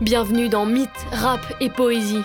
Bienvenue 0.00 0.48
dans 0.48 0.64
Mythe, 0.64 0.88
Rap 1.10 1.40
et 1.60 1.70
Poésie, 1.70 2.22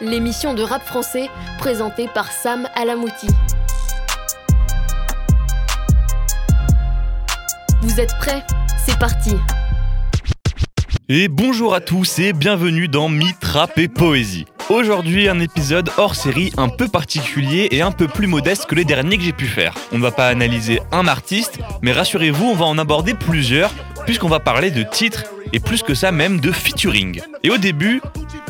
l'émission 0.00 0.54
de 0.54 0.62
rap 0.62 0.86
français 0.86 1.28
présentée 1.58 2.06
par 2.06 2.30
Sam 2.30 2.68
Alamouti. 2.76 3.26
Vous 7.82 7.98
êtes 7.98 8.16
prêts? 8.20 8.44
C'est 8.86 8.96
parti 8.96 9.34
Et 11.08 11.26
bonjour 11.26 11.74
à 11.74 11.80
tous 11.80 12.20
et 12.20 12.32
bienvenue 12.32 12.86
dans 12.86 13.08
Mythe, 13.08 13.44
Rap 13.44 13.76
et 13.76 13.88
Poésie. 13.88 14.46
Aujourd'hui, 14.68 15.28
un 15.28 15.40
épisode 15.40 15.90
hors 15.96 16.14
série 16.14 16.52
un 16.56 16.68
peu 16.68 16.86
particulier 16.86 17.66
et 17.72 17.82
un 17.82 17.90
peu 17.90 18.06
plus 18.06 18.28
modeste 18.28 18.66
que 18.66 18.76
les 18.76 18.84
derniers 18.84 19.16
que 19.16 19.24
j'ai 19.24 19.32
pu 19.32 19.46
faire. 19.46 19.74
On 19.90 19.98
ne 19.98 20.02
va 20.02 20.12
pas 20.12 20.28
analyser 20.28 20.80
un 20.92 21.08
artiste, 21.08 21.58
mais 21.82 21.90
rassurez-vous, 21.90 22.44
on 22.44 22.54
va 22.54 22.66
en 22.66 22.78
aborder 22.78 23.14
plusieurs, 23.14 23.72
puisqu'on 24.06 24.28
va 24.28 24.40
parler 24.40 24.70
de 24.70 24.82
titres 24.82 25.24
et 25.52 25.60
plus 25.60 25.82
que 25.82 25.94
ça 25.94 26.12
même 26.12 26.40
de 26.40 26.52
featuring. 26.52 27.20
Et 27.42 27.50
au 27.50 27.58
début, 27.58 28.00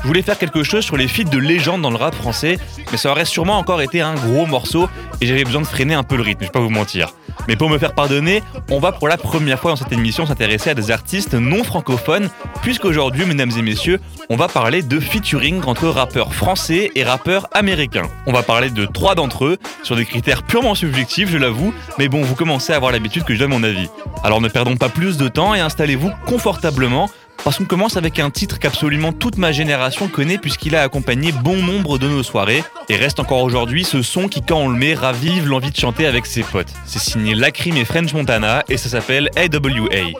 je 0.02 0.06
voulais 0.06 0.22
faire 0.22 0.38
quelque 0.38 0.62
chose 0.62 0.84
sur 0.84 0.96
les 0.96 1.08
feats 1.08 1.24
de 1.24 1.38
légende 1.38 1.82
dans 1.82 1.90
le 1.90 1.96
rap 1.96 2.14
français, 2.14 2.58
mais 2.90 2.98
ça 2.98 3.10
aurait 3.10 3.24
sûrement 3.24 3.58
encore 3.58 3.82
été 3.82 4.00
un 4.00 4.14
gros 4.14 4.46
morceau 4.46 4.88
et 5.20 5.26
j'avais 5.26 5.44
besoin 5.44 5.60
de 5.60 5.66
freiner 5.66 5.94
un 5.94 6.02
peu 6.02 6.16
le 6.16 6.22
rythme, 6.22 6.40
je 6.40 6.46
vais 6.46 6.52
pas 6.52 6.60
vous 6.60 6.70
mentir. 6.70 7.14
Mais 7.48 7.56
pour 7.56 7.70
me 7.70 7.78
faire 7.78 7.94
pardonner, 7.94 8.42
on 8.70 8.78
va 8.78 8.92
pour 8.92 9.08
la 9.08 9.16
première 9.16 9.58
fois 9.58 9.72
dans 9.72 9.76
cette 9.76 9.92
émission 9.92 10.26
s'intéresser 10.26 10.70
à 10.70 10.74
des 10.74 10.90
artistes 10.90 11.34
non 11.34 11.64
francophones, 11.64 12.28
puisqu'aujourd'hui, 12.62 13.24
mesdames 13.26 13.52
et 13.56 13.62
messieurs, 13.62 14.00
on 14.28 14.36
va 14.36 14.48
parler 14.48 14.82
de 14.82 15.00
featuring 15.00 15.62
entre 15.64 15.88
rappeurs 15.88 16.34
français 16.34 16.90
et 16.94 17.04
rappeurs 17.04 17.48
américains. 17.52 18.08
On 18.26 18.32
va 18.32 18.42
parler 18.42 18.70
de 18.70 18.86
trois 18.86 19.14
d'entre 19.14 19.46
eux, 19.46 19.58
sur 19.82 19.96
des 19.96 20.04
critères 20.04 20.42
purement 20.42 20.74
subjectifs, 20.74 21.30
je 21.30 21.38
l'avoue, 21.38 21.74
mais 21.98 22.08
bon, 22.08 22.22
vous 22.22 22.34
commencez 22.34 22.72
à 22.72 22.76
avoir 22.76 22.92
l'habitude 22.92 23.24
que 23.24 23.34
je 23.34 23.40
donne 23.40 23.50
mon 23.50 23.62
avis. 23.62 23.88
Alors 24.22 24.40
ne 24.40 24.48
perdons 24.48 24.76
pas 24.76 24.88
plus 24.88 25.16
de 25.16 25.28
temps 25.28 25.54
et 25.54 25.60
installez-vous 25.60 26.10
confortablement 26.26 27.10
parce 27.44 27.58
qu'on 27.58 27.64
commence 27.64 27.96
avec 27.96 28.18
un 28.18 28.30
titre 28.30 28.58
qu'absolument 28.58 29.12
toute 29.12 29.38
ma 29.38 29.52
génération 29.52 30.08
connaît 30.08 30.38
puisqu'il 30.38 30.76
a 30.76 30.82
accompagné 30.82 31.32
bon 31.32 31.56
nombre 31.56 31.98
de 31.98 32.08
nos 32.08 32.22
soirées 32.22 32.62
et 32.88 32.96
reste 32.96 33.20
encore 33.20 33.42
aujourd'hui 33.42 33.84
ce 33.84 34.02
son 34.02 34.28
qui 34.28 34.42
quand 34.42 34.58
on 34.58 34.68
le 34.68 34.76
met 34.76 34.94
ravive 34.94 35.46
l'envie 35.46 35.70
de 35.70 35.76
chanter 35.76 36.06
avec 36.06 36.26
ses 36.26 36.42
potes. 36.42 36.72
C'est 36.84 36.98
signé 36.98 37.34
Lacrim 37.34 37.76
et 37.76 37.84
French 37.84 38.12
Montana 38.12 38.62
et 38.68 38.76
ça 38.76 38.88
s'appelle 38.88 39.30
AWA. 39.36 40.12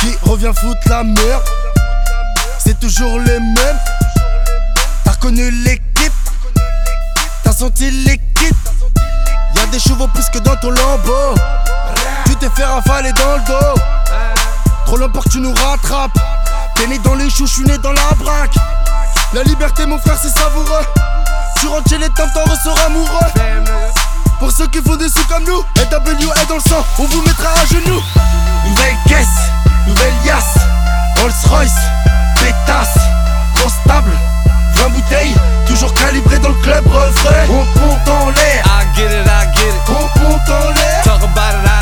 Qui 0.00 0.16
revient 0.22 0.52
foutre 0.54 0.88
la 0.88 1.04
merde? 1.04 1.67
C'est 2.58 2.78
toujours 2.80 3.18
les 3.20 3.40
mêmes 3.40 3.78
T'as 5.04 5.12
reconnu 5.12 5.50
l'équipe. 5.50 6.12
T'as 7.44 7.52
senti 7.52 7.90
l'équipe. 7.90 8.56
Y'a 9.54 9.66
des 9.66 9.78
chevaux 9.78 10.08
plus 10.08 10.28
que 10.30 10.38
dans 10.38 10.56
ton 10.56 10.70
lambeau. 10.70 11.34
Tu 12.26 12.36
t'es 12.36 12.50
fait 12.50 12.64
rafaler 12.64 13.12
dans 13.12 13.36
le 13.36 13.44
dos. 13.46 13.80
Trop 14.86 14.96
longtemps 14.96 15.20
que 15.20 15.28
tu 15.30 15.40
nous 15.40 15.54
rattrapes. 15.54 16.18
T'es 16.74 16.86
né 16.86 16.98
dans 16.98 17.14
les 17.14 17.28
choux, 17.30 17.46
je 17.46 17.54
suis 17.54 17.64
né 17.64 17.76
dans 17.78 17.92
la 17.92 18.14
braque. 18.18 18.54
La 19.32 19.42
liberté 19.42 19.84
mon 19.86 19.98
frère 19.98 20.16
c'est 20.20 20.36
savoureux. 20.36 20.84
Tu 21.60 21.66
rentres 21.66 21.88
chez 21.90 21.98
les 21.98 22.08
temps, 22.10 22.28
t'en 22.32 22.44
ressors 22.50 22.78
amoureux. 22.86 23.32
Pour 24.38 24.52
ceux 24.52 24.68
qui 24.68 24.80
font 24.80 24.96
des 24.96 25.08
sous 25.08 25.24
comme 25.28 25.44
nous, 25.44 25.62
LWA 25.76 26.44
dans 26.48 26.54
le 26.54 26.60
sang, 26.60 26.84
on 26.98 27.04
vous 27.04 27.22
mettra 27.22 27.48
à 27.50 27.66
genoux. 27.66 28.00
Nouvelle 28.66 28.96
caisse, 29.08 29.26
nouvelle 29.86 30.14
yasse, 30.24 30.58
Rolls 31.20 31.32
Royce, 31.48 31.72
pétasse, 32.40 32.98
grosse 33.54 33.78
table, 33.86 34.10
20 34.74 34.88
bouteilles, 34.90 35.34
toujours 35.66 35.92
calibré 35.94 36.38
dans 36.38 36.50
le 36.50 36.54
club 36.62 36.86
refrain. 36.86 37.46
On 37.50 37.80
monte 37.80 38.08
en 38.08 38.30
l'air, 38.30 38.64
I 38.66 38.96
get 38.96 39.06
it, 39.06 39.26
I 39.26 39.58
get 39.58 39.68
it. 39.68 39.88
on 39.88 40.20
monte 40.22 40.48
en 40.48 40.70
l'air. 40.70 40.98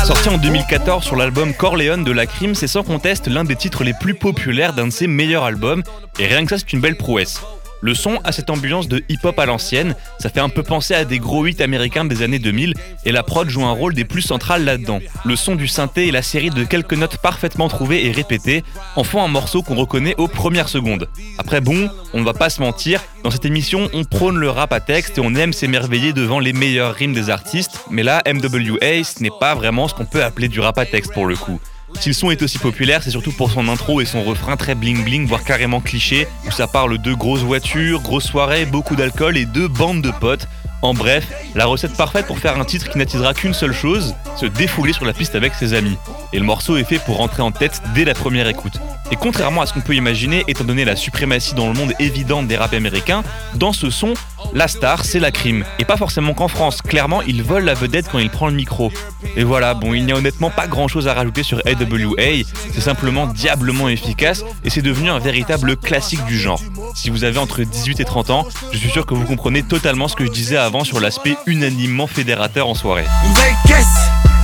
Sorti 0.05 0.29
en 0.29 0.37
2014 0.37 1.03
sur 1.03 1.17
l'album 1.17 1.53
Corleone 1.53 2.05
de 2.05 2.11
Lacrim, 2.13 2.55
c'est 2.55 2.67
sans 2.67 2.83
conteste 2.83 3.27
l'un 3.27 3.43
des 3.43 3.57
titres 3.57 3.83
les 3.83 3.93
plus 3.93 4.13
populaires 4.13 4.71
d'un 4.71 4.87
de 4.87 4.91
ses 4.91 5.07
meilleurs 5.07 5.43
albums, 5.43 5.83
et 6.17 6.27
rien 6.27 6.45
que 6.45 6.49
ça 6.49 6.57
c'est 6.57 6.71
une 6.71 6.79
belle 6.79 6.95
prouesse. 6.95 7.41
Le 7.81 7.93
son 7.93 8.19
a 8.23 8.31
cette 8.31 8.49
ambiance 8.49 8.87
de 8.87 9.03
hip-hop 9.09 9.37
à 9.37 9.45
l'ancienne, 9.45 9.95
ça 10.19 10.29
fait 10.29 10.39
un 10.39 10.49
peu 10.49 10.63
penser 10.63 10.93
à 10.93 11.05
des 11.05 11.19
gros 11.19 11.45
hits 11.45 11.61
américains 11.61 12.05
des 12.05 12.21
années 12.21 12.39
2000, 12.39 12.73
et 13.05 13.11
la 13.11 13.23
prod 13.23 13.47
joue 13.49 13.63
un 13.63 13.71
rôle 13.71 13.93
des 13.93 14.05
plus 14.05 14.21
centrales 14.21 14.63
là-dedans. 14.63 14.99
Le 15.25 15.35
son 15.35 15.55
du 15.55 15.67
synthé 15.67 16.07
et 16.07 16.11
la 16.11 16.21
série 16.21 16.49
de 16.49 16.63
quelques 16.63 16.93
notes 16.93 17.17
parfaitement 17.17 17.67
trouvées 17.67 18.05
et 18.05 18.11
répétées 18.11 18.63
en 18.95 19.03
font 19.03 19.23
un 19.23 19.27
morceau 19.27 19.61
qu'on 19.61 19.75
reconnaît 19.75 20.15
aux 20.17 20.27
premières 20.27 20.69
secondes. 20.69 21.07
Après 21.37 21.61
bon, 21.61 21.89
on 22.13 22.19
ne 22.19 22.25
va 22.25 22.33
pas 22.33 22.49
se 22.49 22.61
mentir, 22.61 23.03
dans 23.23 23.31
cette 23.31 23.45
émission 23.45 23.89
on 23.93 24.03
prône 24.03 24.37
le 24.37 24.49
rap 24.49 24.73
à 24.73 24.79
texte 24.79 25.17
et 25.17 25.21
on 25.21 25.35
aime 25.35 25.53
s'émerveiller 25.53 26.13
devant 26.13 26.39
les 26.39 26.53
meilleures 26.53 26.93
rimes 26.93 27.13
des 27.13 27.29
artistes, 27.29 27.79
mais 27.91 28.03
là 28.03 28.21
MWA 28.25 29.03
ce 29.03 29.21
n'est 29.21 29.29
pas 29.39 29.55
vraiment 29.55 29.87
ce 29.87 29.93
qu'on 29.93 30.05
peut 30.05 30.23
appeler 30.23 30.47
du 30.47 30.59
rap 30.59 30.77
à 30.77 30.85
texte 30.85 31.13
pour 31.13 31.25
le 31.25 31.35
coup. 31.35 31.59
Si 31.99 32.09
le 32.09 32.13
son 32.13 32.29
est 32.29 32.41
aussi 32.43 32.59
populaire, 32.59 33.01
c'est 33.01 33.09
surtout 33.09 33.31
pour 33.31 33.51
son 33.51 33.67
intro 33.67 34.01
et 34.01 34.05
son 34.05 34.23
refrain 34.23 34.55
très 34.55 34.75
bling 34.75 35.03
bling, 35.03 35.25
voire 35.25 35.43
carrément 35.43 35.81
cliché, 35.81 36.27
où 36.47 36.51
ça 36.51 36.67
parle 36.67 36.99
de 36.99 37.13
grosses 37.13 37.41
voitures, 37.41 38.01
grosses 38.01 38.27
soirées, 38.27 38.65
beaucoup 38.65 38.95
d'alcool 38.95 39.35
et 39.35 39.45
de 39.45 39.65
bandes 39.65 40.01
de 40.01 40.11
potes. 40.11 40.47
En 40.83 40.93
bref, 40.93 41.27
la 41.55 41.65
recette 41.65 41.97
parfaite 41.97 42.27
pour 42.27 42.37
faire 42.37 42.59
un 42.59 42.63
titre 42.63 42.87
qui 42.89 42.99
n'attisera 42.99 43.33
qu'une 43.33 43.55
seule 43.55 43.73
chose, 43.73 44.13
se 44.35 44.45
défouler 44.45 44.93
sur 44.93 45.05
la 45.05 45.13
piste 45.13 45.33
avec 45.33 45.55
ses 45.55 45.73
amis. 45.73 45.97
Et 46.33 46.39
le 46.39 46.45
morceau 46.45 46.77
est 46.77 46.83
fait 46.83 46.99
pour 46.99 47.17
rentrer 47.17 47.41
en 47.41 47.51
tête 47.51 47.81
dès 47.95 48.05
la 48.05 48.13
première 48.13 48.47
écoute. 48.47 48.79
Et 49.11 49.15
contrairement 49.15 49.61
à 49.61 49.65
ce 49.65 49.73
qu'on 49.73 49.81
peut 49.81 49.95
imaginer, 49.95 50.43
étant 50.47 50.65
donné 50.65 50.85
la 50.85 50.95
suprématie 50.95 51.55
dans 51.55 51.67
le 51.67 51.73
monde 51.73 51.93
évidente 51.99 52.47
des 52.47 52.57
rap 52.57 52.73
américains, 52.73 53.23
dans 53.55 53.73
ce 53.73 53.89
son, 53.89 54.13
la 54.53 54.67
star, 54.67 55.05
c'est 55.05 55.19
la 55.19 55.31
crime. 55.31 55.63
Et 55.79 55.85
pas 55.85 55.97
forcément 55.97 56.33
qu'en 56.33 56.47
France, 56.47 56.81
clairement, 56.81 57.21
il 57.21 57.43
vole 57.43 57.63
la 57.63 57.73
vedette 57.73 58.07
quand 58.11 58.19
il 58.19 58.29
prend 58.29 58.47
le 58.47 58.53
micro. 58.53 58.91
Et 59.35 59.43
voilà, 59.43 59.73
bon, 59.73 59.93
il 59.93 60.05
n'y 60.05 60.11
a 60.11 60.15
honnêtement 60.15 60.49
pas 60.49 60.67
grand 60.67 60.87
chose 60.87 61.07
à 61.07 61.13
rajouter 61.13 61.43
sur 61.43 61.61
AWA, 61.65 62.43
c'est 62.73 62.81
simplement 62.81 63.27
diablement 63.27 63.89
efficace 63.89 64.43
et 64.63 64.69
c'est 64.69 64.81
devenu 64.81 65.09
un 65.09 65.19
véritable 65.19 65.77
classique 65.77 66.23
du 66.25 66.37
genre. 66.37 66.61
Si 66.95 67.09
vous 67.09 67.23
avez 67.23 67.37
entre 67.37 67.63
18 67.63 67.99
et 67.99 68.05
30 68.05 68.29
ans, 68.29 68.47
je 68.71 68.77
suis 68.77 68.89
sûr 68.89 69.05
que 69.05 69.13
vous 69.13 69.25
comprenez 69.25 69.63
totalement 69.63 70.07
ce 70.07 70.15
que 70.15 70.25
je 70.25 70.31
disais 70.31 70.57
avant 70.57 70.83
sur 70.83 70.99
l'aspect 70.99 71.35
unanimement 71.45 72.07
fédérateur 72.07 72.67
en 72.67 72.75
soirée. 72.75 73.05
Nouvelle 73.27 73.55
caisse, 73.67 73.85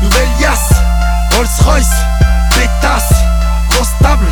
nouvelle 0.02 0.28
yasse, 0.41 0.74
Rolls 1.35 1.47
Royce, 1.64 1.94
pétasse, 2.52 3.14
grosse 3.70 3.88
table, 4.02 4.25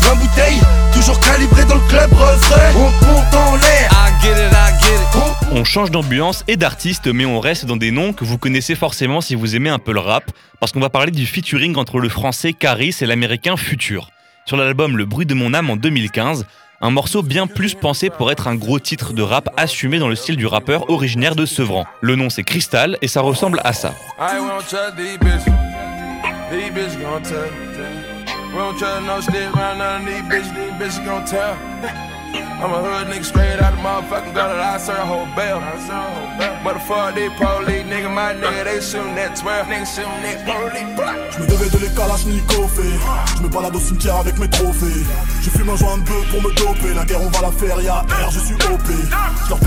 20 0.00 0.14
bouteilles, 0.16 0.60
toujours 1.04 1.20
calibré 1.20 1.64
dans 1.66 1.74
le 1.74 1.88
club 1.88 2.10
refrain. 2.12 2.72
On 2.76 3.06
monte 3.06 3.34
en 3.34 3.56
l'air, 3.56 3.90
I 3.92 4.22
get 4.22 4.30
it, 4.30 4.52
I 4.52 4.72
get 4.82 4.94
it. 4.94 5.44
on 5.52 5.58
On 5.58 5.64
change 5.64 5.90
d'ambiance 5.90 6.44
et 6.48 6.56
d'artiste, 6.56 7.08
mais 7.08 7.26
on 7.26 7.40
reste 7.40 7.66
dans 7.66 7.76
des 7.76 7.90
noms 7.90 8.14
que 8.14 8.24
vous 8.24 8.38
connaissez 8.38 8.74
forcément 8.74 9.20
si 9.20 9.34
vous 9.34 9.54
aimez 9.54 9.68
un 9.68 9.78
peu 9.78 9.92
le 9.92 10.00
rap, 10.00 10.30
parce 10.60 10.72
qu'on 10.72 10.80
va 10.80 10.88
parler 10.88 11.10
du 11.10 11.26
featuring 11.26 11.76
entre 11.76 11.98
le 11.98 12.08
français 12.08 12.54
Caris 12.54 12.96
et 13.02 13.06
l'américain 13.06 13.58
Future. 13.58 14.08
Sur 14.46 14.56
l'album 14.56 14.96
Le 14.96 15.04
bruit 15.04 15.26
de 15.26 15.34
mon 15.34 15.52
âme 15.52 15.68
en 15.68 15.76
2015, 15.76 16.46
un 16.80 16.90
morceau 16.90 17.22
bien 17.22 17.46
plus 17.46 17.74
pensé 17.74 18.08
pour 18.08 18.32
être 18.32 18.48
un 18.48 18.54
gros 18.54 18.78
titre 18.78 19.12
de 19.12 19.20
rap 19.20 19.50
assumé 19.58 19.98
dans 19.98 20.08
le 20.08 20.16
style 20.16 20.36
du 20.36 20.46
rappeur 20.46 20.88
originaire 20.88 21.34
de 21.34 21.44
Sevran. 21.44 21.84
Le 22.00 22.16
nom 22.16 22.30
c'est 22.30 22.44
Crystal 22.44 22.96
et 23.02 23.08
ça 23.08 23.20
ressemble 23.20 23.60
à 23.62 23.74
ça. 23.74 23.92
I 24.18 24.38
we 28.54 28.60
don't 28.60 28.78
trust 28.78 29.06
no 29.06 29.20
stick 29.20 29.54
around 29.54 29.78
none 29.78 30.02
of 30.02 30.06
these 30.06 30.22
bitches. 30.22 30.54
These 30.54 30.74
bitches 30.78 31.04
gon' 31.04 31.24
tell. 31.26 31.54
I'm 32.34 32.72
a 32.72 32.80
hood 32.80 33.08
nigga 33.08 33.24
straight 33.24 33.60
out 33.60 33.74
the 33.74 33.82
motherfucking 33.82 34.34
gutter. 34.34 34.58
I 34.58 34.78
serve 34.78 34.98
a 34.98 35.06
whole 35.06 35.26
bell. 35.34 35.60
Motherfuck 36.64 37.14
these 37.14 37.34
police, 37.34 37.84
nigga. 37.90 38.14
My 38.14 38.32
nigga, 38.32 38.64
they 38.64 38.80
shootin' 38.80 39.14
that 39.16 39.36
12. 39.36 39.66
Nigga 39.66 39.86
shootin' 39.86 40.22
that 40.22 40.38
police. 40.46 40.96
Blah. 40.96 41.30
Je 41.30 41.40
me 41.40 41.46
devais 41.46 41.68
de 41.68 41.78
les 41.84 41.94
Kalachnikov 41.94 42.78
et 42.78 43.36
Je 43.36 43.42
me 43.42 43.48
balade 43.48 43.74
au 43.74 43.80
cimetière 43.80 44.16
avec 44.16 44.38
mes 44.38 44.48
trophées 44.48 45.02
Je 45.42 45.50
fume 45.50 45.68
un 45.68 45.76
joint 45.76 45.98
de 45.98 46.04
bœuf 46.04 46.30
pour 46.30 46.42
me 46.42 46.54
doper 46.54 46.94
La 46.94 47.04
guerre 47.04 47.22
on 47.22 47.28
va 47.28 47.40
la 47.42 47.50
faire, 47.50 47.80
y'a 47.82 48.02
R, 48.02 48.30
je 48.30 48.38
suis 48.38 48.54
OP 48.54 48.82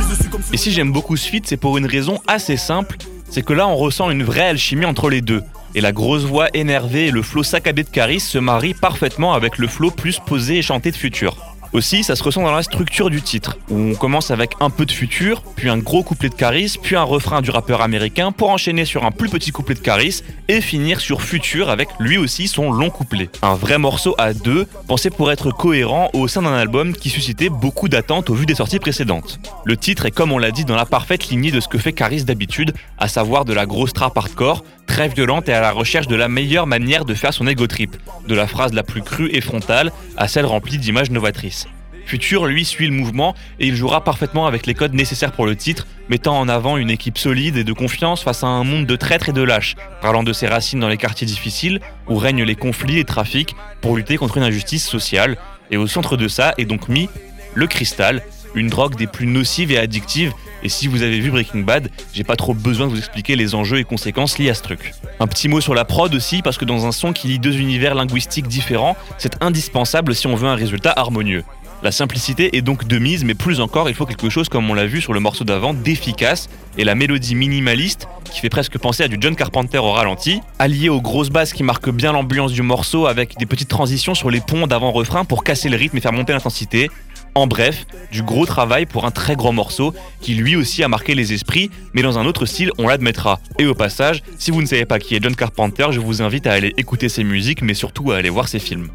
dessus 0.09 0.29
comme 0.29 0.41
Et 0.53 0.57
si 0.57 0.71
j'aime 0.71 0.93
beaucoup 0.93 1.17
ce 1.17 1.27
feat, 1.27 1.45
c'est 1.45 1.57
pour 1.57 1.77
une 1.77 1.85
raison 1.85 2.21
assez 2.27 2.55
simple, 2.55 2.95
c'est 3.29 3.41
que 3.41 3.53
là 3.53 3.67
on 3.67 3.75
ressent 3.75 4.09
une 4.09 4.23
vraie 4.23 4.47
alchimie 4.47 4.85
entre 4.85 5.09
les 5.09 5.21
deux. 5.21 5.43
Et 5.75 5.81
la 5.81 5.91
grosse 5.91 6.23
voix 6.23 6.49
énervée 6.53 7.07
et 7.07 7.11
le 7.11 7.21
flow 7.21 7.43
saccadé 7.43 7.83
de 7.83 7.89
Caris 7.89 8.19
se 8.19 8.37
marient 8.37 8.73
parfaitement 8.73 9.33
avec 9.33 9.57
le 9.57 9.67
flow 9.67 9.91
plus 9.91 10.19
posé 10.19 10.57
et 10.57 10.61
chanté 10.61 10.91
de 10.91 10.97
Future. 10.97 11.36
Aussi, 11.77 12.03
ça 12.03 12.15
se 12.15 12.23
ressent 12.23 12.41
dans 12.41 12.55
la 12.55 12.63
structure 12.63 13.11
du 13.11 13.21
titre, 13.21 13.55
où 13.69 13.77
on 13.77 13.93
commence 13.93 14.31
avec 14.31 14.53
un 14.59 14.71
peu 14.71 14.87
de 14.87 14.91
Future, 14.91 15.43
puis 15.55 15.69
un 15.69 15.77
gros 15.77 16.01
couplet 16.01 16.29
de 16.29 16.33
Caris, 16.33 16.73
puis 16.81 16.95
un 16.95 17.03
refrain 17.03 17.43
du 17.43 17.51
rappeur 17.51 17.83
américain, 17.83 18.31
pour 18.31 18.49
enchaîner 18.49 18.83
sur 18.83 19.05
un 19.05 19.11
plus 19.11 19.29
petit 19.29 19.51
couplet 19.51 19.75
de 19.75 19.79
Caris, 19.79 20.23
et 20.47 20.59
finir 20.59 20.99
sur 20.99 21.21
Future 21.21 21.69
avec 21.69 21.89
lui 21.99 22.17
aussi 22.17 22.47
son 22.47 22.71
long 22.71 22.89
couplet. 22.89 23.29
Un 23.43 23.53
vrai 23.53 23.77
morceau 23.77 24.15
à 24.17 24.33
deux, 24.33 24.65
pensé 24.87 25.11
pour 25.11 25.31
être 25.31 25.51
cohérent 25.51 26.09
au 26.13 26.27
sein 26.27 26.41
d'un 26.41 26.55
album 26.55 26.93
qui 26.93 27.11
suscitait 27.11 27.49
beaucoup 27.49 27.89
d'attentes 27.89 28.31
au 28.31 28.33
vu 28.33 28.47
des 28.47 28.55
sorties 28.55 28.79
précédentes. 28.79 29.39
Le 29.63 29.77
titre 29.77 30.07
est 30.07 30.11
comme 30.11 30.31
on 30.31 30.39
l'a 30.39 30.49
dit 30.49 30.65
dans 30.65 30.75
la 30.75 30.87
parfaite 30.87 31.29
lignée 31.29 31.51
de 31.51 31.59
ce 31.59 31.67
que 31.67 31.77
fait 31.77 31.93
Caris 31.93 32.23
d'habitude, 32.23 32.73
à 32.97 33.07
savoir 33.07 33.45
de 33.45 33.53
la 33.53 33.67
grosse 33.67 33.93
trap 33.93 34.17
hardcore, 34.17 34.63
très 34.87 35.09
violente 35.09 35.47
et 35.47 35.53
à 35.53 35.61
la 35.61 35.71
recherche 35.71 36.07
de 36.07 36.15
la 36.15 36.27
meilleure 36.27 36.65
manière 36.65 37.05
de 37.05 37.13
faire 37.13 37.33
son 37.33 37.45
ego 37.45 37.67
trip, 37.67 37.95
de 38.27 38.33
la 38.33 38.47
phrase 38.47 38.73
la 38.73 38.81
plus 38.81 39.03
crue 39.03 39.29
et 39.31 39.41
frontale 39.41 39.91
à 40.15 40.27
celle 40.27 40.45
remplie 40.45 40.79
d'images 40.79 41.11
novatrices. 41.11 41.66
Future, 42.07 42.45
lui, 42.45 42.63
suit 42.63 42.87
le 42.87 42.93
mouvement 42.93 43.35
et 43.59 43.67
il 43.67 43.75
jouera 43.75 44.01
parfaitement 44.01 44.47
avec 44.47 44.65
les 44.65 44.73
codes 44.73 44.93
nécessaires 44.93 45.33
pour 45.33 45.45
le 45.45 45.57
titre, 45.57 45.85
mettant 46.07 46.39
en 46.39 46.47
avant 46.47 46.77
une 46.77 46.89
équipe 46.89 47.17
solide 47.17 47.57
et 47.57 47.65
de 47.65 47.73
confiance 47.73 48.23
face 48.23 48.45
à 48.45 48.47
un 48.47 48.63
monde 48.63 48.85
de 48.85 48.95
traîtres 48.95 49.27
et 49.27 49.33
de 49.33 49.41
lâches, 49.41 49.75
parlant 50.01 50.23
de 50.23 50.31
ses 50.31 50.47
racines 50.47 50.79
dans 50.79 50.87
les 50.87 50.95
quartiers 50.95 51.27
difficiles 51.27 51.81
où 52.07 52.15
règnent 52.15 52.45
les 52.45 52.55
conflits 52.55 52.99
et 52.99 53.03
trafics 53.03 53.57
pour 53.81 53.97
lutter 53.97 54.15
contre 54.15 54.37
une 54.37 54.43
injustice 54.43 54.87
sociale. 54.87 55.35
Et 55.69 55.75
au 55.75 55.85
centre 55.85 56.15
de 56.15 56.29
ça 56.29 56.53
est 56.57 56.63
donc 56.63 56.87
mis 56.87 57.09
le 57.55 57.67
cristal, 57.67 58.21
une 58.55 58.69
drogue 58.69 58.95
des 58.95 59.07
plus 59.07 59.27
nocives 59.27 59.73
et 59.73 59.77
addictives. 59.77 60.31
Et 60.63 60.69
si 60.69 60.87
vous 60.87 61.03
avez 61.03 61.19
vu 61.19 61.29
Breaking 61.29 61.63
Bad, 61.63 61.89
j'ai 62.13 62.23
pas 62.23 62.37
trop 62.37 62.53
besoin 62.53 62.87
de 62.87 62.91
vous 62.91 62.99
expliquer 62.99 63.35
les 63.35 63.53
enjeux 63.53 63.79
et 63.79 63.83
conséquences 63.83 64.39
liés 64.39 64.49
à 64.49 64.53
ce 64.53 64.63
truc. 64.63 64.93
Un 65.19 65.27
petit 65.27 65.49
mot 65.49 65.59
sur 65.59 65.75
la 65.75 65.83
prod 65.83 66.15
aussi, 66.15 66.41
parce 66.41 66.57
que 66.57 66.63
dans 66.63 66.85
un 66.85 66.93
son 66.93 67.11
qui 67.11 67.27
lie 67.27 67.39
deux 67.39 67.57
univers 67.57 67.95
linguistiques 67.95 68.47
différents, 68.47 68.95
c'est 69.17 69.43
indispensable 69.43 70.15
si 70.15 70.25
on 70.27 70.35
veut 70.35 70.47
un 70.47 70.55
résultat 70.55 70.93
harmonieux. 70.95 71.43
La 71.83 71.91
simplicité 71.91 72.57
est 72.57 72.61
donc 72.61 72.87
de 72.87 72.97
mise, 72.97 73.23
mais 73.23 73.35
plus 73.35 73.59
encore, 73.59 73.87
il 73.87 73.95
faut 73.95 74.07
quelque 74.07 74.29
chose, 74.29 74.49
comme 74.49 74.69
on 74.69 74.73
l'a 74.73 74.87
vu 74.87 74.99
sur 74.99 75.13
le 75.13 75.19
morceau 75.19 75.43
d'avant, 75.43 75.75
d'efficace, 75.75 76.49
et 76.77 76.83
la 76.83 76.95
mélodie 76.95 77.35
minimaliste, 77.35 78.07
qui 78.31 78.39
fait 78.39 78.49
presque 78.49 78.79
penser 78.79 79.03
à 79.03 79.07
du 79.07 79.17
John 79.19 79.35
Carpenter 79.35 79.77
au 79.77 79.91
ralenti, 79.91 80.41
alliée 80.57 80.89
aux 80.89 81.01
grosses 81.01 81.29
basses 81.29 81.53
qui 81.53 81.61
marquent 81.61 81.91
bien 81.91 82.13
l'ambiance 82.13 82.51
du 82.51 82.63
morceau, 82.63 83.05
avec 83.05 83.37
des 83.37 83.45
petites 83.45 83.69
transitions 83.69 84.15
sur 84.15 84.31
les 84.31 84.41
ponts 84.41 84.65
d'avant-refrain 84.65 85.23
pour 85.23 85.43
casser 85.43 85.69
le 85.69 85.77
rythme 85.77 85.97
et 85.97 86.01
faire 86.01 86.13
monter 86.13 86.33
l'intensité, 86.33 86.89
en 87.35 87.45
bref, 87.45 87.85
du 88.11 88.23
gros 88.23 88.47
travail 88.47 88.87
pour 88.87 89.05
un 89.05 89.11
très 89.11 89.35
gros 89.35 89.51
morceau 89.51 89.93
qui 90.21 90.33
lui 90.33 90.55
aussi 90.55 90.83
a 90.83 90.87
marqué 90.87 91.13
les 91.13 91.33
esprits, 91.33 91.69
mais 91.93 92.01
dans 92.01 92.17
un 92.17 92.25
autre 92.25 92.47
style, 92.47 92.71
on 92.79 92.87
l'admettra. 92.87 93.39
Et 93.59 93.67
au 93.67 93.75
passage, 93.75 94.23
si 94.39 94.49
vous 94.49 94.63
ne 94.63 94.65
savez 94.65 94.85
pas 94.85 94.97
qui 94.97 95.15
est 95.15 95.21
John 95.21 95.35
Carpenter, 95.35 95.85
je 95.91 95.99
vous 95.99 96.23
invite 96.23 96.47
à 96.47 96.53
aller 96.53 96.73
écouter 96.77 97.09
ses 97.09 97.23
musiques, 97.23 97.61
mais 97.61 97.75
surtout 97.75 98.11
à 98.11 98.17
aller 98.17 98.29
voir 98.29 98.47
ses 98.47 98.57
films. 98.57 98.89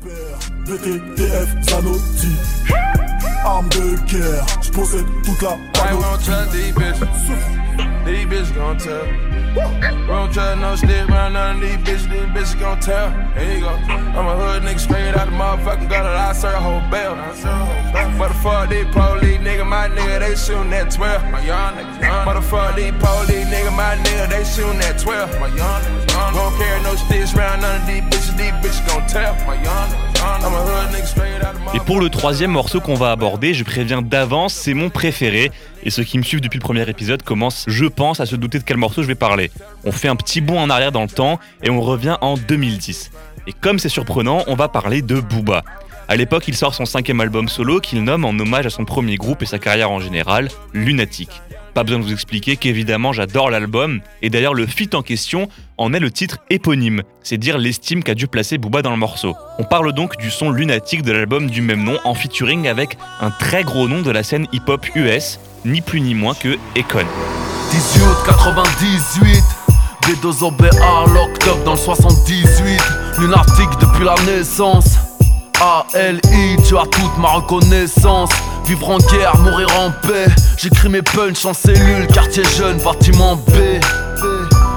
VTTF 0.65 1.49
Zanotti 1.63 2.37
Arme 3.45 3.69
de 3.71 3.97
guerre, 4.07 4.47
je 4.63 4.71
possède 4.71 5.07
toute 5.25 5.43
la 5.43 5.57
we 5.91 6.01
don't 6.01 6.23
trust 6.23 6.53
these 6.53 6.73
bitches? 6.73 7.63
These 8.05 8.27
bitches 8.27 8.55
gon' 8.55 8.79
tell. 8.79 9.05
We 9.55 10.07
don't 10.07 10.33
trust 10.33 10.61
no 10.61 10.77
stick 10.77 11.09
around 11.09 11.35
none 11.35 11.57
of 11.57 11.63
these 11.63 11.77
bitches. 11.79 12.11
These 12.11 12.31
bitches 12.35 12.61
gon' 12.61 12.81
tell. 12.81 13.11
Here 13.35 13.55
you 13.55 13.61
go. 13.61 13.71
I'm 13.71 14.27
a 14.27 14.37
hood 14.37 14.63
nigga 14.63 14.81
straight 14.81 15.15
out 15.17 15.27
the 15.27 15.33
motherfucking 15.33 15.89
gutter. 15.89 16.09
I 16.09 16.33
serve 16.33 16.55
a 16.55 16.61
whole 16.61 16.91
bell. 16.91 17.15
Motherfuck 17.17 18.71
these 18.71 18.87
police 18.95 19.32
nigga, 19.95 20.01
my 20.01 20.01
nigga, 20.01 20.21
they 20.21 20.35
shootin' 20.35 20.73
at 20.73 20.91
12. 20.91 21.31
My 21.31 21.45
young 21.45 21.75
niggas. 21.75 22.25
Motherfuck 22.25 22.77
these 22.77 22.93
police 22.93 23.47
nigga, 23.47 23.77
my 23.77 23.97
nigga, 23.97 24.29
they 24.29 24.45
shootin' 24.45 24.81
at 24.83 24.99
12. 24.99 25.41
My 25.41 25.49
young 25.49 25.83
niggas. 25.83 26.35
Won't 26.35 26.57
carry 26.59 26.83
no 26.83 26.95
sticks 26.97 27.35
around 27.35 27.61
none 27.61 27.81
of 27.81 27.87
these 27.87 28.03
bitches. 28.03 28.37
These 28.37 28.53
bitches 28.63 28.87
gon' 28.89 29.07
tell. 29.07 29.35
My 29.47 29.55
young 29.63 29.89
niggas. 29.91 30.13
I'm 30.23 30.55
a 30.55 30.63
hood 30.63 30.95
nigga 30.95 31.07
straight 31.07 31.43
out 31.43 31.55
the 31.55 31.77
Et 31.77 31.81
pour 31.81 32.01
le 32.01 32.11
troisième 32.11 32.53
morceau 32.53 32.81
qu'on 32.81 32.95
va 32.95 33.11
aborder, 33.11 33.55
je 33.55 33.65
préviens 33.65 34.03
d'avance, 34.03 34.55
c'est 34.55 34.75
mon 34.75 34.91
préféré. 34.91 35.51
Et 35.85 35.91
ceux 35.91 36.05
qui 36.05 36.19
me 36.19 36.23
suivent 36.23 36.41
depuis 36.41 36.59
le 36.59 36.63
premier 36.63 36.89
épisode 36.89 37.23
commencent, 37.23 37.65
je 37.67 37.87
pense, 37.87 38.21
à 38.21 38.27
se 38.27 38.37
douter 38.37 38.59
de 38.59 38.65
quel 38.65 38.77
morceau 38.77 39.03
je 39.03 39.09
vais 39.09 39.15
parler. 39.15 39.51
On 39.85 39.93
fait 39.93 40.09
un 40.09 40.17
petit 40.17 40.41
bond 40.41 40.61
en 40.61 40.71
arrière 40.71 40.93
dans 40.93 41.03
le 41.03 41.09
temps 41.09 41.41
et 41.63 41.71
on 41.71 41.81
revient 41.81 42.17
en 42.21 42.37
2010. 42.37 43.11
Et 43.49 43.53
comme 43.53 43.79
c'est 43.79 43.89
surprenant, 43.89 44.45
on 44.47 44.55
va 44.55 44.69
parler 44.69 45.03
de 45.03 45.21
Booba. 45.21 45.65
À 46.09 46.17
l'époque, 46.17 46.45
il 46.49 46.57
sort 46.57 46.75
son 46.75 46.85
cinquième 46.85 47.21
album 47.21 47.49
solo 47.49 47.81
qu'il 47.81 48.03
nomme 48.03 48.25
en 48.25 48.31
hommage 48.31 48.67
à 48.67 48.71
son 48.71 48.85
premier 48.85 49.17
groupe 49.17 49.43
et 49.43 49.47
sa 49.47 49.59
carrière 49.59 49.91
en 49.91 50.01
général, 50.01 50.49
Lunatic. 50.73 51.31
Pas 51.75 51.85
besoin 51.85 52.01
de 52.01 52.05
vous 52.05 52.13
expliquer 52.13 52.57
qu'évidemment 52.57 53.15
j'adore 53.15 53.49
l'album, 53.49 54.01
et 54.21 54.29
d'ailleurs 54.29 54.53
le 54.53 54.67
feat 54.67 54.95
en 54.95 55.01
question 55.01 55.49
en 55.79 55.95
est 55.95 56.01
le 56.01 56.11
titre 56.11 56.39
éponyme, 56.51 57.03
c'est 57.23 57.39
dire 57.39 57.57
l'estime 57.57 58.03
qu'a 58.03 58.15
dû 58.15 58.27
placer 58.27 58.59
Booba 58.59 58.83
dans 58.83 58.91
le 58.91 58.99
morceau. 58.99 59.35
On 59.59 59.65
parle 59.65 59.93
donc 59.95 60.19
du 60.19 60.31
son 60.31 60.51
lunatique 60.51 61.03
de 61.03 61.13
l'album 61.13 61.49
du 61.49 61.63
même 61.63 61.83
nom 61.83 61.99
en 62.05 62.15
featuring 62.15 62.69
avec 62.69 62.99
un 63.21 63.31
très 63.31 63.65
gros 63.65 63.89
nom 63.89 64.03
de 64.03 64.11
la 64.11 64.23
scène 64.23 64.47
hip-hop 64.53 64.87
US, 64.97 65.41
ni 65.65 65.81
plus 65.81 66.03
ni 66.03 66.15
moins 66.15 66.35
que 66.35 66.59
Akon. 66.77 67.07
18 67.71 68.03
98 68.27 69.43
B2OBA 70.03 71.15
locked 71.15 71.49
up 71.49 71.65
dans 71.65 71.73
le 71.73 71.79
78 71.79 72.83
Lunatique 73.19 73.71
depuis 73.81 74.05
la 74.05 74.15
naissance 74.27 74.97
ALI 75.63 76.57
tu 76.67 76.77
as 76.77 76.87
toute 76.87 77.19
ma 77.19 77.29
reconnaissance. 77.29 78.31
Vivre 78.65 78.91
en 78.91 78.99
guerre, 78.99 79.37
mourir 79.39 79.69
en 79.79 79.91
paix. 80.07 80.27
J'écris 80.57 80.89
mes 80.89 81.03
punchs 81.03 81.45
en 81.45 81.55
cellule, 81.55 82.07
quartier 82.09 82.45
jeune, 82.57 82.79
bâtiment 82.79 83.37
B. 83.37 83.53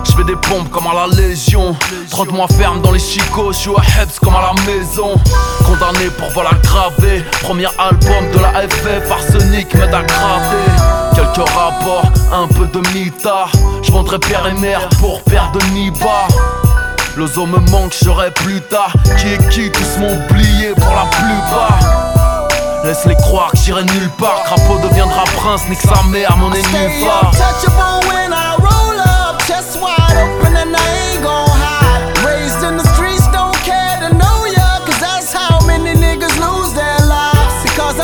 Je 0.03 0.11
fais 0.11 0.23
des 0.23 0.35
pompes 0.35 0.69
comme 0.69 0.87
à 0.87 0.93
la 0.93 1.07
Légion. 1.15 1.75
30 2.09 2.31
mois 2.31 2.47
ferme 2.47 2.81
dans 2.81 2.91
les 2.91 2.99
chicots, 2.99 3.51
je 3.51 3.57
suis 3.57 3.71
à 3.71 4.01
Hebs 4.01 4.19
comme 4.21 4.35
à 4.35 4.41
la 4.41 4.63
maison. 4.71 5.15
Condamné 5.65 6.09
pour 6.17 6.29
vol 6.29 6.45
aggravé. 6.49 7.23
Premier 7.41 7.67
album 7.77 8.31
de 8.33 8.39
la 8.39 8.67
FF, 8.67 9.11
arsenic 9.11 9.73
m'aide 9.73 9.93
à 9.93 10.03
graver. 10.03 10.71
Quelques 11.15 11.49
rapports, 11.49 12.11
un 12.31 12.47
peu 12.47 12.67
de 12.67 12.87
mitard. 12.93 13.51
Je 13.81 13.91
vendrai 13.91 14.19
pierre 14.19 14.47
et 14.47 14.59
mère 14.59 14.87
pour 14.99 15.21
perdre 15.23 15.59
de 15.59 15.65
Niba 15.73 16.27
le 17.17 17.27
zoo 17.27 17.45
me 17.45 17.59
manque, 17.71 17.93
je 17.93 18.05
serai 18.05 18.31
plus 18.31 18.61
tard. 18.61 18.93
Qui 19.17 19.33
est 19.33 19.49
qui, 19.49 19.71
tous 19.71 19.99
m'ont 19.99 20.13
oublié 20.13 20.73
pour 20.75 20.93
la 20.93 21.05
plupart? 21.05 21.79
Laisse-les 22.83 23.15
croire 23.15 23.51
que 23.51 23.57
j'irai 23.57 23.83
nulle 23.83 24.09
part. 24.17 24.43
Crapaud 24.45 24.79
deviendra 24.79 25.23
prince, 25.37 25.67
nique 25.69 25.81
sa 25.81 26.03
mère, 26.03 26.35
mon 26.37 26.51
ennemi 26.51 27.05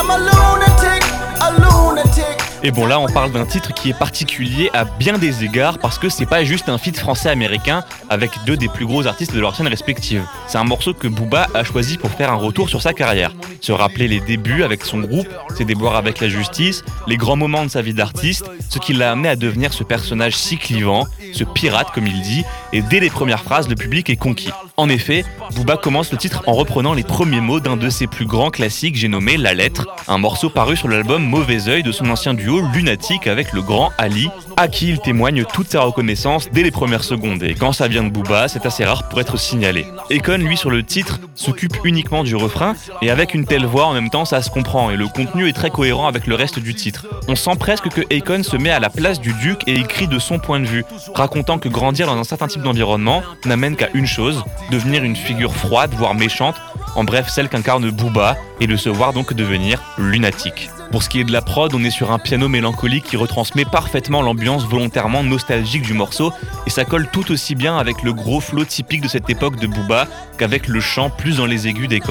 I'm 0.02 0.10
a 0.10 0.18
lunatic, 0.18 1.04
a 1.42 1.52
lunatic. 1.62 2.51
Et 2.64 2.70
bon 2.70 2.86
là 2.86 3.00
on 3.00 3.08
parle 3.08 3.32
d'un 3.32 3.48
titre 3.48 3.74
qui 3.74 3.90
est 3.90 3.98
particulier 3.98 4.70
à 4.74 4.86
bien 4.86 5.18
des 5.18 5.44
égards 5.44 5.80
parce 5.80 5.98
que 5.98 6.10
c'est 6.10 6.28
pas 6.28 6.44
juste 6.44 6.70
un 6.70 6.78
feat 6.78 6.96
français-américain 6.96 7.84
avec 8.08 8.30
deux 8.46 8.56
des 8.56 8.68
plus 8.68 8.86
gros 8.86 9.08
artistes 9.08 9.34
de 9.34 9.40
leur 9.40 9.56
scène 9.56 9.68
respective. 9.68 10.24
C'est 10.46 10.60
un 10.60 10.64
morceau 10.64 10.94
que 10.94 11.08
Booba 11.08 11.48
a 11.56 11.64
choisi 11.64 11.98
pour 11.98 12.12
faire 12.12 12.32
un 12.32 12.36
retour 12.36 12.70
sur 12.70 12.80
sa 12.80 12.94
carrière. 12.94 13.34
Se 13.62 13.72
rappeler 13.72 14.08
les 14.08 14.20
débuts 14.20 14.62
avec 14.64 14.86
son 14.86 15.00
groupe, 15.00 15.28
ses 15.58 15.66
déboires 15.66 15.96
avec 15.96 16.20
la 16.20 16.30
justice, 16.30 16.84
les 17.08 17.18
grands 17.18 17.36
moments 17.36 17.66
de 17.66 17.70
sa 17.70 17.82
vie 17.82 17.96
d'artiste, 17.96 18.46
ce 18.70 18.78
qui 18.78 18.94
l'a 18.94 19.12
amené 19.12 19.30
à 19.30 19.36
devenir 19.36 19.74
ce 19.74 19.84
personnage 19.84 20.36
si 20.36 20.58
clivant, 20.58 21.08
ce 21.34 21.44
pirate 21.44 21.90
comme 21.96 22.06
il 22.06 22.22
dit, 22.22 22.44
et 22.74 22.84
dès 22.84 23.00
les 23.00 23.10
premières 23.10 23.44
phrases 23.44 23.70
le 23.70 23.76
public 23.76 24.08
est 24.12 24.18
conquis. 24.18 24.52
En 24.78 24.88
effet, 24.88 25.26
Booba 25.56 25.78
commence 25.78 26.12
le 26.12 26.18
titre 26.20 26.44
en 26.46 26.54
reprenant 26.54 26.94
les 26.94 27.04
premiers 27.04 27.42
mots 27.42 27.60
d'un 27.60 27.78
de 27.78 27.90
ses 27.90 28.06
plus 28.06 28.26
grands 28.26 28.52
classiques, 28.52 28.96
j'ai 28.96 29.08
nommé 29.08 29.38
La 29.38 29.56
Lettre, 29.56 29.88
un 30.08 30.20
morceau 30.20 30.52
paru 30.52 30.78
sur 30.78 30.88
l'album 30.88 31.24
Mauvais 31.24 31.68
Oeil 31.68 31.82
de 31.82 31.92
son 31.92 32.10
ancien 32.10 32.36
duo 32.36 32.51
Lunatic 32.60 33.28
avec 33.28 33.54
le 33.54 33.62
grand 33.62 33.92
Ali, 33.98 34.30
à 34.58 34.68
qui 34.68 34.90
il 34.90 35.00
témoigne 35.00 35.46
toute 35.46 35.72
sa 35.72 35.82
reconnaissance 35.82 36.50
dès 36.52 36.64
les 36.64 36.72
premières 36.72 37.04
secondes. 37.04 37.44
Et 37.44 37.56
quand 37.56 37.72
ça 37.72 37.88
vient 37.88 38.04
de 38.04 38.10
Booba, 38.10 38.48
c'est 38.48 38.66
assez 38.66 38.84
rare 38.84 39.08
pour 39.10 39.22
être 39.22 39.38
signalé. 39.38 39.86
Akon, 40.12 40.38
lui, 40.38 40.58
sur 40.58 40.70
le 40.70 40.84
titre, 40.84 41.20
s'occupe 41.36 41.78
uniquement 41.84 42.24
du 42.24 42.36
refrain, 42.36 42.76
et 43.02 43.10
avec 43.10 43.34
une 43.34 43.46
telle 43.46 43.66
voix 43.66 43.86
en 43.86 43.94
même 43.94 44.10
temps, 44.10 44.26
ça 44.26 44.42
se 44.42 44.50
comprend, 44.50 44.92
et 44.92 44.98
le 44.98 45.08
contenu 45.08 45.48
est 45.48 45.54
très 45.54 45.70
cohérent 45.70 46.08
avec 46.08 46.28
le 46.28 46.36
reste 46.36 46.60
du 46.60 46.76
titre. 46.76 47.06
On 47.28 47.36
sent 47.36 47.56
presque 47.60 47.90
que 47.90 48.02
Akon 48.14 48.44
se 48.44 48.58
met 48.58 48.72
à 48.72 48.80
la 48.80 48.90
place 48.90 49.22
du 49.22 49.34
duc 49.34 49.62
et 49.68 49.76
écrit 49.76 50.08
de 50.08 50.20
son 50.20 50.40
point 50.40 50.60
de 50.60 50.66
vue, 50.66 50.84
racontant 51.16 51.60
que 51.60 51.70
grandir 51.70 52.08
dans 52.08 52.18
un 52.18 52.24
certain 52.24 52.48
type 52.48 52.64
d'environnement 52.64 53.24
n'amène 53.46 53.76
qu'à 53.76 53.90
une 53.94 54.08
chose, 54.08 54.44
devenir 54.72 55.04
une 55.04 55.16
figure 55.16 55.56
froide, 55.56 55.92
voire 55.96 56.16
méchante, 56.16 56.56
en 56.96 57.04
bref 57.04 57.30
celle 57.30 57.50
qu'incarne 57.50 57.90
Booba, 57.92 58.36
et 58.60 58.68
de 58.68 58.76
se 58.76 58.90
voir 58.90 59.14
donc 59.14 59.34
devenir 59.34 59.82
lunatique. 59.98 60.70
Pour 60.92 61.04
ce 61.04 61.10
qui 61.10 61.22
est 61.22 61.24
de 61.24 61.32
la 61.32 61.42
prod, 61.42 61.74
on 61.74 61.84
est 61.86 61.90
sur 61.90 62.12
un 62.12 62.20
piano 62.20 62.50
mélancolique 62.50 63.06
qui 63.06 63.16
retransmet 63.16 63.64
parfaitement 63.64 64.22
l'ambiance 64.22 64.66
volontairement 64.66 65.24
nostalgique 65.24 65.84
du 65.84 65.94
morceau, 65.94 66.34
et 66.68 66.70
ça 66.70 66.84
colle 66.84 67.08
tout 67.10 67.32
aussi 67.32 67.56
bien 67.56 67.78
avec 67.78 68.04
le 68.04 68.12
gros 68.12 68.42
flow 68.42 68.66
typique 68.66 69.00
de 69.02 69.08
cette 69.08 69.30
époque 69.30 69.56
de 69.56 69.68
Booba 69.68 70.08
qu'avec 70.38 70.68
le 70.68 70.82
chant 70.82 71.10
plus 71.10 71.38
dans 71.38 71.46
les 71.46 71.68
aigus. 71.68 71.88
Yeah. 71.90 72.02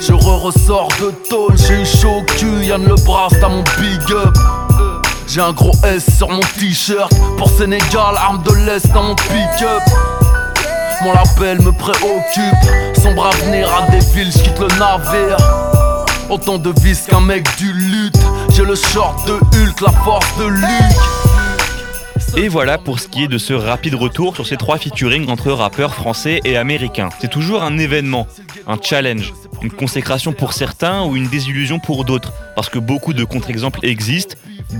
Je 0.00 0.12
re-ressors 0.12 0.88
de 1.00 1.12
tôle, 1.28 1.56
j'ai 1.56 1.82
eu 1.82 1.86
chaud 1.86 2.18
au 2.18 2.22
cul, 2.22 2.64
Yann 2.64 2.84
le 2.84 2.96
bras, 3.04 3.28
t'as 3.30 3.48
mon 3.48 3.62
big 3.78 4.12
up 4.12 4.36
J'ai 5.28 5.40
un 5.40 5.52
gros 5.52 5.76
S 5.84 6.16
sur 6.16 6.28
mon 6.30 6.40
t-shirt, 6.40 7.12
pour 7.36 7.50
Sénégal, 7.50 8.16
arme 8.16 8.42
de 8.42 8.54
l'Est 8.66 8.90
dans 8.92 9.04
mon 9.04 9.14
pick-up 9.14 9.82
Mon 11.02 11.12
label 11.12 11.60
me 11.62 11.70
préoccupe, 11.70 13.00
sombre 13.00 13.26
avenir 13.26 13.72
à 13.72 13.88
des 13.90 14.00
villes, 14.00 14.32
j'quitte 14.32 14.58
le 14.58 14.66
navire. 14.78 15.36
Autant 16.28 16.58
de 16.58 16.72
vis 16.80 17.06
qu'un 17.06 17.20
mec 17.20 17.46
du 17.56 17.72
lutte, 17.72 18.18
j'ai 18.50 18.64
le 18.64 18.74
short 18.74 19.24
de 19.26 19.34
Hulk, 19.34 19.80
la 19.80 19.92
force 19.92 20.36
de 20.38 20.46
Luke. 20.46 22.36
Et 22.36 22.48
voilà 22.48 22.78
pour 22.78 22.98
ce 22.98 23.06
qui 23.06 23.24
est 23.24 23.28
de 23.28 23.38
ce 23.38 23.52
rapide 23.52 23.94
retour 23.94 24.34
sur 24.34 24.46
ces 24.46 24.56
trois 24.56 24.76
featuring 24.76 25.30
entre 25.30 25.52
rappeurs 25.52 25.94
français 25.94 26.40
et 26.44 26.56
américains. 26.56 27.10
C'est 27.20 27.30
toujours 27.30 27.62
un 27.62 27.78
événement, 27.78 28.26
un 28.66 28.76
challenge, 28.82 29.32
une 29.62 29.70
consécration 29.70 30.32
pour 30.32 30.52
certains 30.52 31.04
ou 31.04 31.16
une 31.16 31.28
désillusion 31.28 31.78
pour 31.78 32.04
d'autres, 32.04 32.32
parce 32.56 32.68
que 32.68 32.80
beaucoup 32.80 33.12
de 33.12 33.22
contre-exemples 33.22 33.80
existent, 33.84 34.34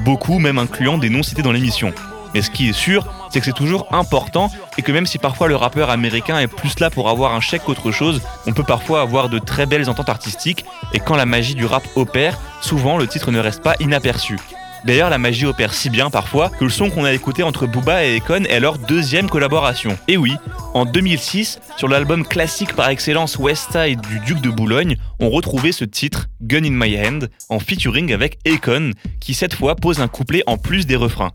beaucoup 0.04 0.40
même 0.40 0.58
incluant 0.58 0.98
des 0.98 1.10
noms 1.10 1.22
cités 1.22 1.42
dans 1.42 1.52
l'émission. 1.52 1.92
Mais 2.34 2.42
ce 2.42 2.50
qui 2.50 2.68
est 2.68 2.74
sûr, 2.74 3.06
c'est 3.30 3.38
que 3.38 3.46
c'est 3.46 3.52
toujours 3.52 3.86
important 3.90 4.50
et 4.78 4.82
que 4.82 4.92
même 4.92 5.06
si 5.06 5.18
parfois 5.18 5.48
le 5.48 5.56
rappeur 5.56 5.90
américain 5.90 6.38
est 6.38 6.46
plus 6.46 6.78
là 6.80 6.88
pour 6.88 7.10
avoir 7.10 7.34
un 7.34 7.40
chèque 7.40 7.64
qu'autre 7.64 7.90
chose, 7.90 8.22
on 8.46 8.52
peut 8.52 8.62
parfois 8.62 9.02
avoir 9.02 9.28
de 9.28 9.38
très 9.38 9.66
belles 9.66 9.90
ententes 9.90 10.08
artistiques 10.08 10.64
et 10.94 11.00
quand 11.00 11.16
la 11.16 11.26
magie 11.26 11.56
du 11.56 11.66
rap 11.66 11.82
opère, 11.96 12.38
souvent 12.62 12.96
le 12.96 13.06
titre 13.06 13.30
ne 13.30 13.40
reste 13.40 13.62
pas 13.62 13.74
inaperçu. 13.80 14.38
D'ailleurs, 14.84 15.10
la 15.10 15.18
magie 15.18 15.44
opère 15.44 15.74
si 15.74 15.90
bien 15.90 16.08
parfois 16.08 16.50
que 16.50 16.64
le 16.64 16.70
son 16.70 16.88
qu'on 16.88 17.04
a 17.04 17.12
écouté 17.12 17.42
entre 17.42 17.66
Booba 17.66 18.04
et 18.04 18.18
Econ 18.18 18.44
est 18.44 18.60
leur 18.60 18.78
deuxième 18.78 19.28
collaboration. 19.28 19.98
Et 20.06 20.16
oui, 20.16 20.36
en 20.72 20.84
2006, 20.84 21.58
sur 21.76 21.88
l'album 21.88 22.24
classique 22.24 22.74
par 22.74 22.88
excellence 22.88 23.36
West 23.38 23.72
Side 23.72 24.00
du 24.00 24.20
Duc 24.20 24.40
de 24.40 24.50
Boulogne, 24.50 24.96
on 25.18 25.30
retrouvait 25.30 25.72
ce 25.72 25.84
titre, 25.84 26.26
Gun 26.40 26.64
in 26.64 26.70
My 26.70 26.96
Hand, 26.96 27.28
en 27.48 27.58
featuring 27.58 28.12
avec 28.12 28.38
Econ, 28.46 28.92
qui 29.20 29.34
cette 29.34 29.54
fois 29.54 29.74
pose 29.74 30.00
un 30.00 30.08
couplet 30.08 30.44
en 30.46 30.56
plus 30.56 30.86
des 30.86 30.96
refrains. 30.96 31.32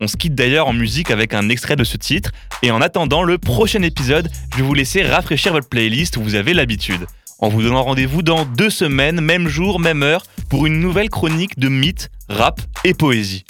On 0.00 0.08
se 0.08 0.16
quitte 0.16 0.34
d'ailleurs 0.34 0.66
en 0.66 0.72
musique 0.72 1.10
avec 1.10 1.34
un 1.34 1.48
extrait 1.48 1.76
de 1.76 1.84
ce 1.84 1.96
titre, 1.96 2.30
et 2.62 2.70
en 2.70 2.80
attendant 2.80 3.22
le 3.22 3.38
prochain 3.38 3.82
épisode, 3.82 4.28
je 4.52 4.58
vais 4.58 4.62
vous 4.62 4.74
laisser 4.74 5.02
rafraîchir 5.02 5.52
votre 5.52 5.68
playlist, 5.68 6.18
vous 6.18 6.34
avez 6.34 6.52
l'habitude. 6.52 7.06
En 7.38 7.48
vous 7.48 7.62
donnant 7.62 7.84
rendez-vous 7.84 8.22
dans 8.22 8.44
deux 8.44 8.70
semaines, 8.70 9.20
même 9.20 9.48
jour, 9.48 9.78
même 9.78 10.02
heure, 10.02 10.24
pour 10.50 10.66
une 10.66 10.80
nouvelle 10.80 11.10
chronique 11.10 11.58
de 11.58 11.68
mythes, 11.68 12.10
rap 12.28 12.60
et 12.84 12.94
poésie. 12.94 13.44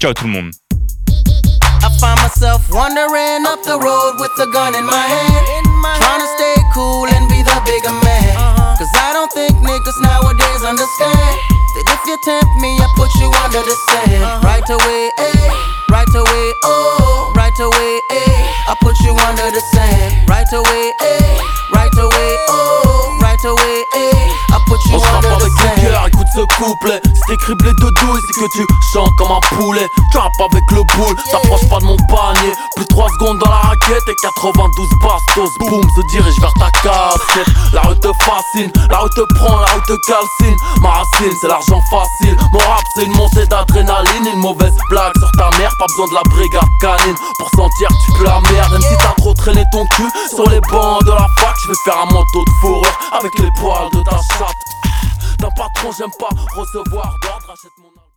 Ciao 0.00 0.12
tout 0.12 0.24
le 0.24 0.30
monde 0.30 0.52
I 1.80 1.88
find 2.00 2.18
myself 2.20 2.68
wandering 2.70 3.46
up 3.46 3.62
the 3.62 3.78
road 3.78 4.18
with 4.18 4.34
a 4.42 4.50
gun 4.50 4.74
in 4.74 4.84
my 4.84 5.06
hand. 5.06 5.66
Trying 5.98 6.20
to 6.20 6.28
stay 6.34 6.56
cool 6.74 7.06
and 7.06 7.28
be 7.30 7.42
the 7.42 7.54
bigger 7.64 7.94
man. 8.02 8.34
Cause 8.78 8.90
I 8.94 9.14
don't 9.14 9.30
think 9.32 9.54
niggas 9.62 9.98
nowadays 10.02 10.62
understand 10.66 11.38
that 11.78 11.86
if 11.94 12.00
you 12.06 12.18
tempt 12.26 12.50
me, 12.58 12.74
I 12.78 12.86
put 12.98 13.10
you 13.22 13.30
under 13.42 13.62
the 13.62 13.76
sand. 13.90 14.42
Right 14.42 14.66
away, 14.70 15.07
couplet 26.58 27.00
C'est 27.26 27.36
criblé 27.36 27.70
de 27.70 27.90
douille, 27.90 28.20
c'est 28.26 28.40
que 28.40 28.52
tu 28.52 28.66
chantes 28.92 29.14
comme 29.16 29.30
un 29.30 29.40
poulet. 29.56 29.86
Tu 30.12 30.18
rappes 30.18 30.32
avec 30.50 30.64
le 30.70 30.82
boule, 30.96 31.16
t'approches 31.30 31.68
pas 31.68 31.78
de 31.78 31.84
mon 31.84 31.96
panier. 32.08 32.52
Plus 32.76 32.86
3 32.86 33.08
secondes 33.08 33.38
dans 33.38 33.50
la 33.50 33.56
raquette 33.56 34.08
et 34.08 34.16
92 34.22 34.88
bastos. 35.02 35.50
Boum, 35.58 35.82
se 35.82 36.00
dirige 36.12 36.38
vers 36.40 36.52
ta 36.54 36.70
casquette. 36.82 37.48
La 37.72 37.82
rue 37.82 37.98
te 38.00 38.08
fascine, 38.24 38.72
la 38.90 38.98
rue 38.98 39.10
te 39.10 39.22
prend, 39.34 39.60
la 39.60 39.66
rue 39.66 39.82
te 39.86 39.96
calcine. 40.06 40.56
Ma 40.80 40.90
racine, 40.90 41.32
c'est 41.40 41.48
l'argent 41.48 41.80
facile. 41.90 42.36
Mon 42.52 42.58
rap, 42.58 42.82
c'est 42.94 43.04
une 43.04 43.16
montée 43.16 43.46
d'adrénaline. 43.46 44.26
Une 44.34 44.40
mauvaise 44.40 44.76
blague 44.90 45.16
sur 45.18 45.30
ta 45.32 45.50
mère, 45.58 45.72
pas 45.78 45.86
besoin 45.86 46.08
de 46.08 46.14
la 46.14 46.22
brigade 46.30 46.68
canine. 46.80 47.16
Pour 47.38 47.50
sentir 47.50 47.88
tu 48.04 48.12
peux 48.18 48.24
la 48.24 48.40
merde 48.52 48.72
Même 48.72 48.82
si 48.82 48.96
t'as 48.98 49.14
trop 49.16 49.34
traîné 49.34 49.64
ton 49.72 49.84
cul. 49.86 50.08
Sur 50.34 50.48
les 50.50 50.60
bancs 50.60 51.04
de 51.04 51.10
la 51.10 51.26
fac 51.38 51.54
Je 51.62 51.68
vais 51.68 51.78
faire 51.84 51.98
un 51.98 52.12
manteau 52.12 52.44
de 52.44 52.50
fourrure 52.60 52.98
avec 53.12 53.38
les 53.38 53.50
poils 53.60 53.90
de 53.92 54.02
ta 54.02 54.16
chatte 54.36 54.68
d'un 55.38 55.50
patron, 55.50 55.90
j'aime 55.98 56.10
pas 56.18 56.28
recevoir 56.54 57.18
d'ordre, 57.22 57.50
achète 57.50 57.72
mon 57.78 57.97